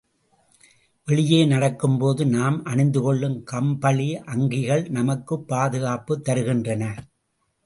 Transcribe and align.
வெளியே 1.07 1.45
நடக்கும்போது 1.45 2.25
நாம் 2.25 2.65
அணிந்துகொள்ளும் 2.65 3.43
கம்பளி 3.43 4.15
அங்கிகள் 4.25 4.89
நமக்குப் 4.89 5.47
பாதுகாப்புத் 5.47 6.29
தருகின்றன. 6.29 6.83